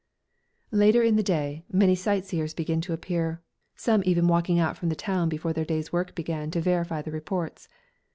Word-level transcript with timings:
Later 0.71 1.03
in 1.03 1.15
the 1.15 1.21
day 1.21 1.63
many 1.71 1.93
sightseers 1.93 2.55
began 2.55 2.81
to 2.81 2.91
appear, 2.93 3.39
some 3.75 4.01
even 4.03 4.27
walking 4.27 4.57
out 4.57 4.75
from 4.75 4.89
the 4.89 4.95
town 4.95 5.29
before 5.29 5.53
their 5.53 5.63
day's 5.63 5.93
work 5.93 6.15
began 6.15 6.49
to 6.49 6.59
verify 6.59 7.03
the 7.03 7.11
reports. 7.11 7.69